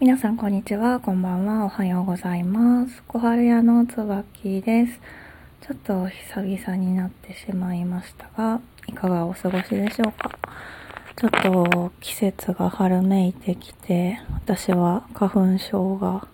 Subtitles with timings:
[0.00, 3.02] 皆さんこんにちは、こんばんは、おはようございます。
[3.08, 5.00] 小春屋の椿です。
[5.60, 10.30] ちょっと久々になってしまいましたが、いかがお過ごしでしょうか？
[11.16, 16.28] ちょっと季節が春めいてきて、私は花粉症が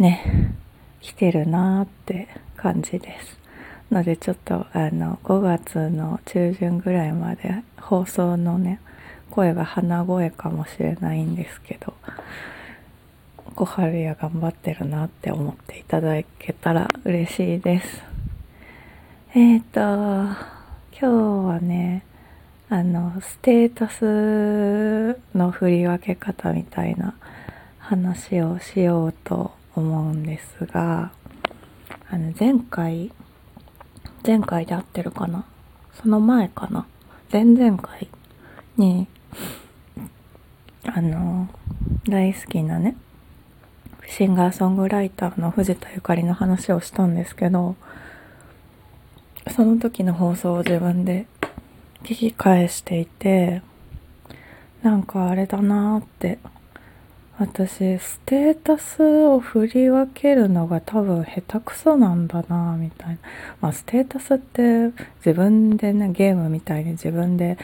[0.00, 0.52] ね、
[1.00, 2.26] 来てるなーって
[2.56, 3.38] 感じです。
[3.92, 8.80] のでちょっとあの5月の中旬ぐらいまで放送のね、
[9.30, 11.94] 声が鼻声かもしれないんですけど、
[13.52, 18.02] 小春屋頑張ってるなって思っていただけたら嬉しいです。
[19.34, 19.80] えっ、ー、と、
[20.98, 21.06] 今日
[21.48, 22.04] はね、
[22.68, 27.14] あの、ステータスの振り分け方みたいな
[27.78, 31.12] 話をしようと思うんですが、
[32.10, 33.12] あの、前回、
[34.26, 35.44] 前回で合ってるかな？
[36.00, 36.86] その前かな？
[37.30, 38.08] 前々回
[38.76, 39.06] に、
[40.84, 41.48] あの、
[42.08, 42.96] 大好きなね、
[44.14, 47.76] シンガーソングライターの藤田ゆかりの話をしたんですけど、
[49.56, 51.26] その時の放送を自分で
[52.02, 53.62] 聞き返していて、
[54.82, 56.38] なんかあれだなーって、
[57.38, 63.18] 私、ステータスを振り分けるのが多分下手くそなんだなみたいな。
[63.62, 64.90] まあ、ステータスって
[65.24, 67.56] 自分でね、ゲームみたいに自分で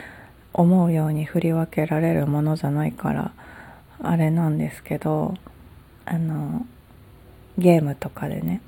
[0.54, 3.32] 思うように振り分けられるものじゃないから、
[4.02, 5.34] あれなんですけど、
[6.10, 6.66] あの
[7.58, 8.62] ゲームとかでね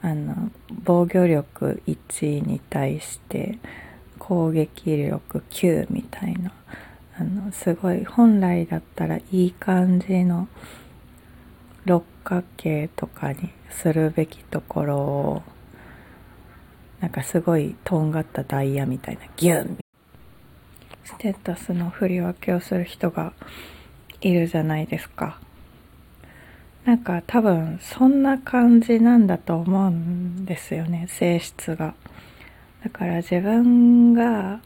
[0.00, 0.50] あの
[0.84, 3.58] 防御力1に対して
[4.20, 6.52] 攻撃力9みたいな
[7.18, 10.46] あのすごい本来だったらいい感じの
[11.84, 15.42] 六角形とかにするべきところを
[17.00, 19.78] なんかすごいとんがったダイヤみたいなギュン
[21.04, 23.32] ステータスの振り分けをする人が
[24.20, 25.40] いるじゃないですか。
[26.84, 31.94] なんか多分そんな感じなんだと思うんですよね性質が。
[32.82, 34.60] だから自分が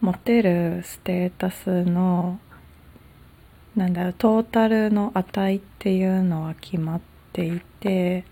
[0.00, 2.38] 持てるステータスの
[3.76, 7.00] なんだろうトータルの値っていうのは決まっ
[7.32, 8.24] ていて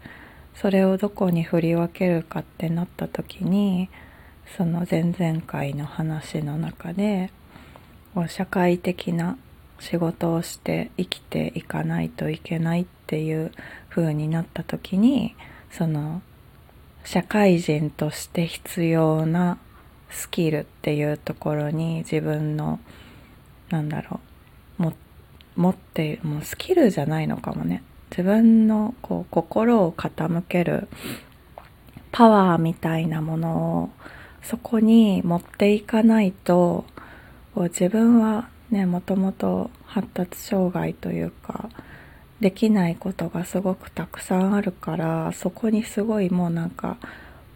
[0.54, 3.88] それをどこに振り分けるかってなった時に
[4.56, 7.30] その前々回の話の中で
[8.28, 9.38] 社会的な
[9.78, 13.50] 仕事をして生きていかないといけないってていう
[13.88, 15.34] 風になった時に
[15.72, 16.22] その
[17.02, 19.58] 社会人として必要な
[20.10, 22.78] スキルっていうところに自分の
[23.70, 24.20] なんだろ
[24.78, 24.92] うも
[25.56, 27.82] 持っているもうスキルじゃないのかもね。
[28.10, 30.88] 自分のこう心を傾ける
[32.12, 33.90] パワーみたいなものを
[34.42, 36.84] そこに持っていかないと
[37.56, 41.70] 自分はねもともと発達障害というか
[42.40, 46.96] できないことがすごくたくさんあるからそこにすごいもうなんか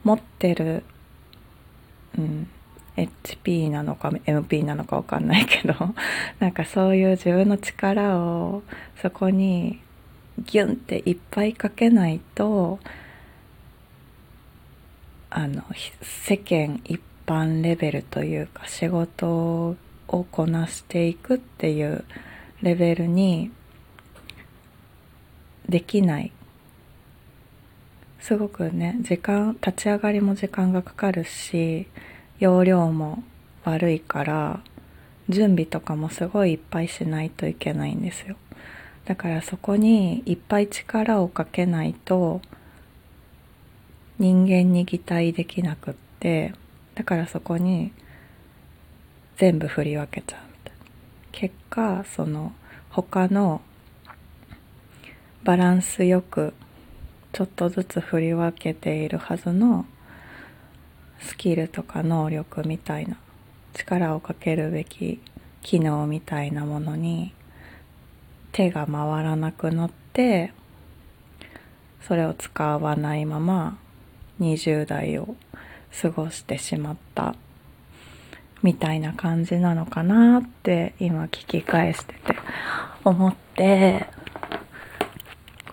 [0.05, 0.85] 持ってる、
[2.19, 2.49] うん、
[2.97, 5.75] HP なのか MP なのか分かんないけど
[6.39, 8.63] なんかそういう自分の力を
[9.01, 9.81] そこに
[10.39, 12.79] ギュンっていっぱいかけないと
[15.31, 15.63] あの
[16.03, 19.77] 世間一般レベルというか仕事
[20.09, 22.05] をこなしていくっていう
[22.63, 23.51] レベルに
[25.75, 26.31] できない。
[28.21, 31.89] すごくね時間立ち上がりも時間がかかるし
[32.39, 33.25] 容量も
[33.65, 34.61] 悪いから
[35.29, 38.37] 準備とかもすごいいっぱいしないといけないんですよ。
[39.05, 42.41] だからそこにいっぱい力をかけないと
[44.21, 46.55] 人間に擬態できなくって
[46.95, 47.91] だからそこに
[49.39, 50.85] 全部振り分けちゃうみたいな。
[51.33, 52.53] 結果その
[52.91, 53.61] 他の
[55.45, 56.55] バランスよく
[57.33, 59.85] ちょっとずつ振り分けているはずの
[61.21, 63.19] スキルとか能力みたいな
[63.75, 65.21] 力をかけるべき
[65.61, 67.35] 機能みたいなものに
[68.53, 70.55] 手が回らなくなって
[72.01, 73.77] それを使わないまま
[74.41, 75.37] 20代を
[76.01, 77.35] 過ごしてしまった
[78.63, 82.35] みたいな感じなのかなって今聞き返してて
[83.05, 84.14] 思って。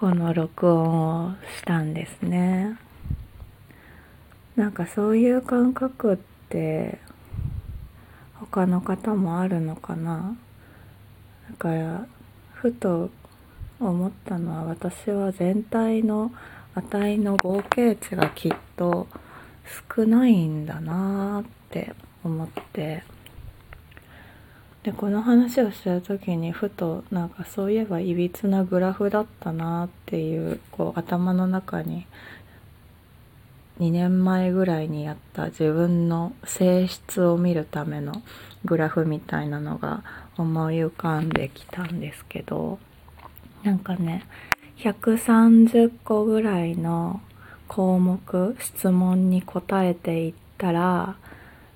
[0.01, 2.75] この録音をしたんですね。
[4.55, 6.17] なんかそういう感覚っ
[6.49, 6.97] て
[8.39, 10.35] 他の方もあるのかな？
[11.51, 12.07] だから
[12.55, 13.11] ふと
[13.79, 16.31] 思ったのは私は全体の
[16.73, 19.05] 値の合計値がきっと
[19.95, 21.93] 少ないんだなって
[22.23, 23.03] 思って。
[24.83, 32.07] でこの話をしてる時にふとなんかそういえばいびつなグラフだったなっていうこう頭の中に
[33.79, 38.23] 2年前ぐらいにやった自分の性質を見るための
[38.65, 40.03] グラフみたいなのが
[40.37, 42.79] 思い浮かんできたんですけど
[43.63, 44.25] なんかね
[44.77, 47.21] 130個ぐらいの
[47.67, 51.15] 項目質問に答えていったら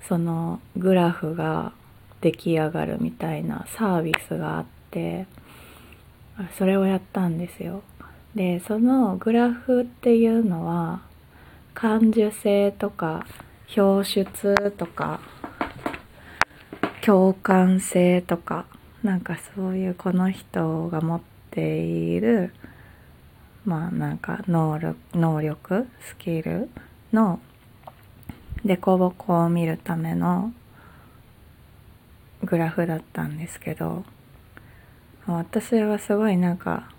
[0.08, 1.72] そのグラフが
[2.20, 5.26] 出来上がるみたいなサービスがあって
[6.58, 7.82] それをやったんですよ。
[8.34, 11.00] でそのグラフっていうのは
[11.72, 13.26] 感受性とか
[13.74, 15.20] 表出とか
[17.00, 18.66] 共感性とか
[19.02, 21.20] なんかそういうこの人が持っ
[21.50, 22.52] ている
[23.64, 26.68] まあなんか能力能力スキル
[27.12, 27.40] の
[28.64, 30.52] 凸凹を見るための
[32.44, 34.04] グラフだったんですけど
[35.26, 36.90] 私はすごいなんか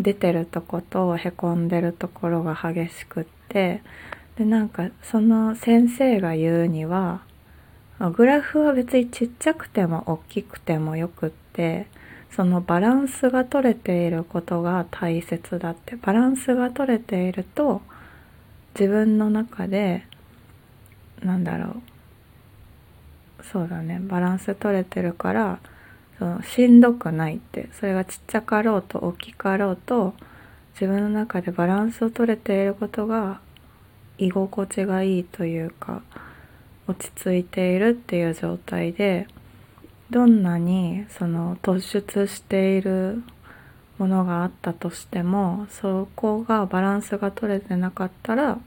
[0.00, 3.82] 出てるとことへこんでるところが激しくって
[4.36, 7.22] でなんかその先生が言うには
[8.16, 11.86] グラフは別にちっちゃくても大きくてもよくって
[12.34, 17.82] そのバランスが取れていることが大切だってバランスが取れていると
[18.74, 20.06] 自分の中で
[21.22, 21.82] なんだろう
[23.50, 24.00] そうだね。
[24.00, 25.58] バランス取れてるから
[26.18, 27.68] そのしんどくないって。
[27.72, 30.14] それがちっちゃかろうと大きかろうと
[30.74, 33.40] 自分の中でバランスを取れていることが
[34.18, 36.02] 居心地がいいというか
[36.86, 39.26] 落ち着いているっていう状態で
[40.10, 43.22] どんなにその突出している
[43.98, 48.58] ものがあったとしてもそこがバランスが取れてなかったら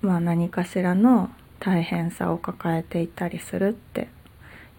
[0.00, 1.30] まあ何かしらの
[1.64, 4.08] 大変さを抱えていたりするって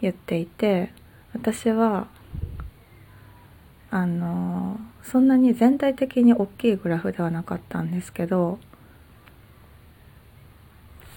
[0.01, 0.91] 言っていて
[1.33, 2.07] 私は
[3.89, 8.59] あのそんなに全体的に大きいグラフではなかったんですけど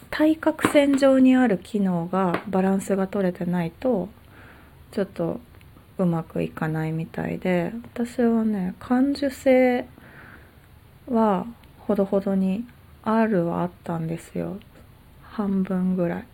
[0.09, 4.09] 対角線上にある機能がバランスが取れてないと
[4.93, 5.41] ちょっと
[5.99, 9.85] うまくいかないみたいで私はね感受性
[11.11, 11.45] は
[11.81, 12.67] ほどほどに
[13.03, 14.59] あるはあったんですよ。
[15.37, 16.27] 半分ぐらい。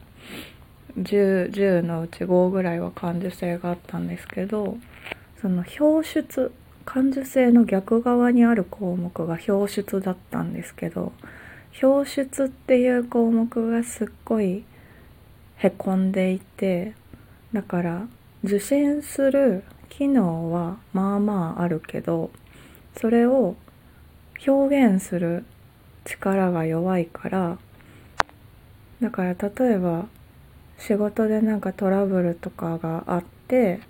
[0.96, 4.76] 10, 10のうち5ぐらいは感受性があったんですけど
[5.40, 6.52] その表出
[6.84, 11.12] 感受性の逆側にある項目が表出だったんですけど
[11.82, 14.64] 表出っていう項目がすっごい
[15.56, 16.94] へこんでいて
[17.54, 18.06] だから
[18.44, 22.30] 受信する機能はまあまああるけど
[22.96, 23.56] それを
[24.46, 25.46] 表現する
[26.04, 27.58] 力が弱いから
[29.02, 30.06] だから例えば
[30.78, 33.80] 仕事でなんかトラブルとかがあって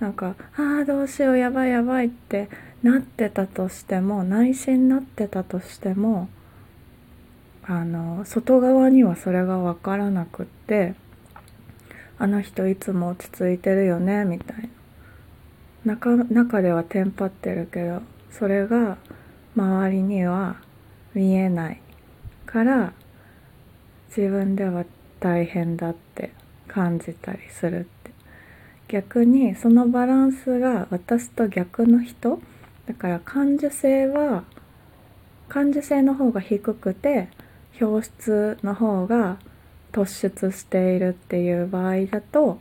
[0.00, 2.48] なんか「ああどうしようやばいやばい」って
[2.82, 6.28] なってたとしても内心なってたとしても
[7.64, 10.94] あの外側にはそれが分からなくって
[12.18, 14.68] 「あの人いつも落ち着いてるよね」みたいな。
[15.84, 18.96] 中中ではテンパってるけどそれが
[19.56, 20.56] 周りには
[21.12, 21.80] 見えない
[22.46, 22.92] から
[24.14, 24.84] 自分では
[25.20, 26.32] 大変だって
[26.68, 28.10] 感じたりするって
[28.88, 32.38] 逆にそのバランスが私と逆の人
[32.86, 34.44] だから感受性は
[35.48, 37.28] 感受性の方が低くて
[37.80, 39.38] 表出の方が
[39.92, 42.58] 突出しているっていう場合だと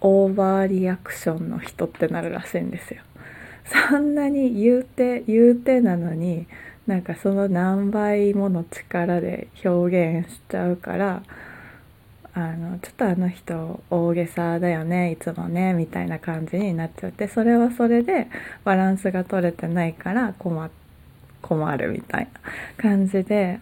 [0.00, 3.02] オーバーリアクションの人ってなるらしいんですよ。
[3.90, 6.46] そんなに言うて言うてなのに
[6.86, 11.22] なんかその何倍もの力で表現しちゃうから
[12.34, 18.28] あのちょっとあの人大げさだよねいつもねみたいな感じになっちゃってそれはそれで
[18.64, 20.70] バランスが取れてないから困
[21.42, 23.60] 困るみたいな感じで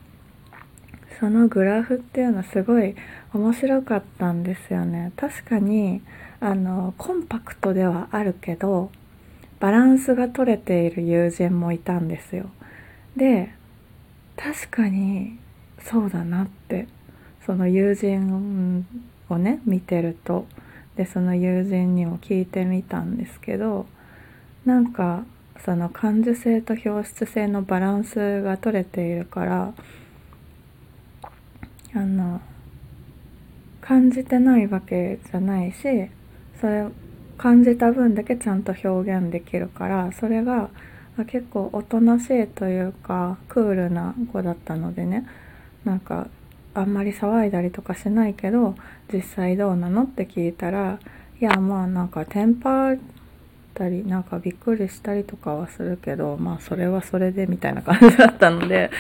[1.19, 2.95] そのグラフっていうのはすごい
[3.35, 5.13] 面白かったんですよね。
[5.17, 6.01] 確かに
[6.41, 8.91] あのコンパクトではあるけど
[9.59, 12.51] バランスが取れている友人もいたんですよ。
[13.21, 13.53] で
[14.35, 15.39] 確かに
[15.79, 16.89] そうだなって
[17.45, 18.87] その友人
[19.29, 20.47] をね見てると。
[20.97, 23.87] でその友人にも聞いてみたんですけど
[24.67, 25.25] なんか
[25.65, 29.73] その感受性と表出性のバランスが取れているから
[31.95, 32.43] あの
[33.81, 35.79] 感じてないわけじゃないし
[36.61, 36.87] それ
[37.39, 40.69] 感じた分だけちゃんと表現できるからそれが
[41.25, 45.27] 結構おとなしいというかクールな子だったのでね
[45.85, 46.29] なんか
[46.75, 48.75] あんまり騒いだりとかしないけど
[49.13, 50.99] 実際どうなのって聞いたら
[51.41, 52.97] いやまあなんかテンパっ
[53.81, 58.91] たりなんかびっくりしたりとかはするけどまあそれはそれでみたいな感じだったので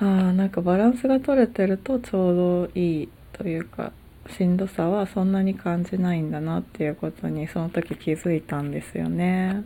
[0.00, 3.92] あなんかバランスが取れてるとちょうどいいというか
[4.36, 9.64] しんどさはそんなに感じないんだなっていうことにその時気づいたんですよね。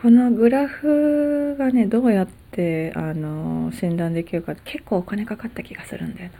[0.00, 6.38] このグラフがねどうやってあの診断できるか結構お金かかった気がするんだよな。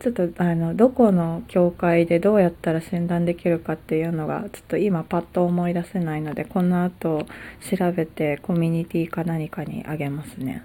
[0.00, 7.26] ちょっとあのどこの教会でどうやったら診断できるかっていうのがちょっと今パッと思い出せないのでこの後
[7.62, 10.62] 調べてコミュニティか何かにあげますね。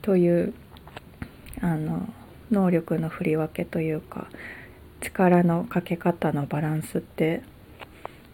[0.00, 0.52] という
[1.60, 2.08] あの
[2.50, 4.26] 能力の振り分けというか
[5.00, 7.42] 力のかけ方のバランスって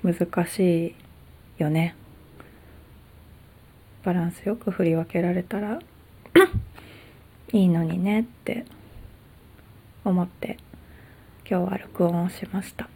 [0.02, 0.94] 難し
[1.58, 1.94] いよね。
[4.04, 5.78] バランスよく振り分けられたら
[7.52, 8.64] いいのにねって
[10.04, 10.58] 思って
[11.48, 12.88] 今日は録音をしました。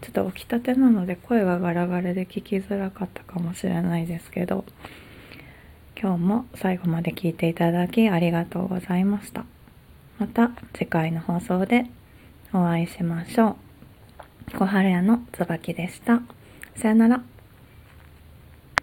[0.00, 4.66] ちょっと起きたてなので声がガラガラで聞きづらかったかもしれないですけど
[5.98, 9.46] 今日も最後まで聞いていただきありがとうございました。
[10.18, 11.86] また次回の放送で
[12.52, 13.56] お会いしましょ
[14.52, 14.58] う。
[14.58, 16.20] 小春屋の椿でした。
[16.76, 17.33] さよなら。